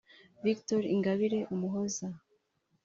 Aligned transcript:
Victoire 0.45 0.85
Ingabire 0.95 1.39
Umuhoza 1.53 2.07